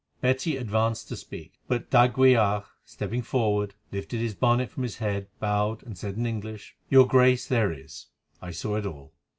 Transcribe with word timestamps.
Betty 0.19 0.57
advanced 0.57 1.09
to 1.09 1.15
speak, 1.15 1.59
but 1.67 1.91
d'Aguilar, 1.91 2.65
stepping 2.83 3.21
forward, 3.21 3.75
lifted 3.91 4.17
his 4.19 4.33
bonnet 4.33 4.71
from 4.71 4.81
his 4.81 4.97
head, 4.97 5.27
bowed 5.39 5.83
and 5.83 5.95
said 5.95 6.15
in 6.15 6.25
English: 6.25 6.75
"Your 6.89 7.05
Grace, 7.05 7.45
there 7.47 7.71
is; 7.71 8.07
I 8.41 8.49
saw 8.49 8.77
it 8.77 8.87
all. 8.87 9.13